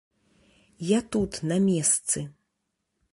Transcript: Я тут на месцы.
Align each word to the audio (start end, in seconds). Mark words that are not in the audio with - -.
Я 0.91 0.99
тут 1.13 1.37
на 1.51 1.57
месцы. 1.67 2.19